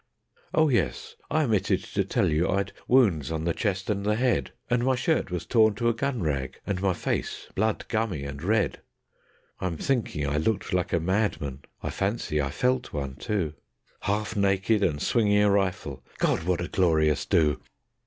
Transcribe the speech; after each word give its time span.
Oh 0.51 0.69
yes, 0.69 1.15
I 1.29 1.43
omitted 1.43 1.83
to 1.83 2.03
tell 2.03 2.27
you, 2.27 2.49
I'd 2.49 2.73
wounds 2.87 3.29
on 3.31 3.43
the 3.45 3.53
chest 3.53 3.87
and 3.87 4.03
the 4.03 4.15
head, 4.15 4.49
And 4.67 4.83
my 4.83 4.95
shirt 4.95 5.29
was 5.29 5.45
torn 5.45 5.75
to 5.75 5.89
a 5.89 5.93
gun 5.93 6.23
rag, 6.23 6.59
and 6.65 6.81
my 6.81 6.93
face 6.93 7.45
blood 7.53 7.85
gummy 7.87 8.23
and 8.23 8.41
red. 8.41 8.81
I'm 9.59 9.77
thinking 9.77 10.25
I 10.27 10.37
looked 10.37 10.73
like 10.73 10.91
a 10.91 10.99
madman; 10.99 11.59
I 11.83 11.91
fancy 11.91 12.41
I 12.41 12.49
felt 12.49 12.91
one 12.91 13.13
too, 13.15 13.53
Half 13.99 14.35
naked 14.35 14.81
and 14.83 14.99
swinging 14.99 15.43
a 15.43 15.51
rifle.... 15.51 16.03
God! 16.17 16.45
what 16.45 16.61
a 16.61 16.67
glorious 16.67 17.27
"do". 17.27 17.61